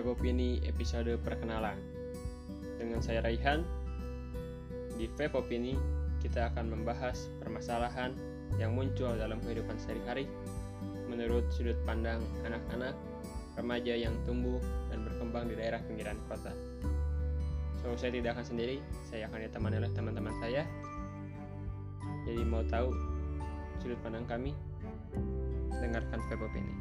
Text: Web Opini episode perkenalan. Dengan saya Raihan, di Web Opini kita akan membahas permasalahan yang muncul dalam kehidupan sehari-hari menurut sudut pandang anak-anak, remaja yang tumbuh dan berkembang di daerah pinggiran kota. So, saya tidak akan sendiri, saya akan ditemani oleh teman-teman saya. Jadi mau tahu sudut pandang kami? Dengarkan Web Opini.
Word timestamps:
Web 0.00 0.16
Opini 0.16 0.56
episode 0.64 1.12
perkenalan. 1.20 1.76
Dengan 2.80 3.04
saya 3.04 3.20
Raihan, 3.20 3.60
di 4.96 5.04
Web 5.12 5.36
Opini 5.36 5.76
kita 6.24 6.48
akan 6.48 6.72
membahas 6.72 7.28
permasalahan 7.36 8.16
yang 8.56 8.72
muncul 8.72 9.12
dalam 9.20 9.36
kehidupan 9.44 9.76
sehari-hari 9.76 10.24
menurut 11.04 11.44
sudut 11.52 11.76
pandang 11.84 12.24
anak-anak, 12.48 12.96
remaja 13.60 13.92
yang 13.92 14.16
tumbuh 14.24 14.56
dan 14.88 15.04
berkembang 15.04 15.52
di 15.52 15.60
daerah 15.60 15.84
pinggiran 15.84 16.16
kota. 16.32 16.56
So, 17.84 17.92
saya 18.00 18.16
tidak 18.16 18.40
akan 18.40 18.56
sendiri, 18.56 18.80
saya 19.04 19.28
akan 19.28 19.52
ditemani 19.52 19.84
oleh 19.84 19.92
teman-teman 19.92 20.32
saya. 20.40 20.64
Jadi 22.24 22.40
mau 22.48 22.64
tahu 22.72 22.88
sudut 23.84 24.00
pandang 24.00 24.24
kami? 24.24 24.56
Dengarkan 25.76 26.24
Web 26.32 26.40
Opini. 26.40 26.72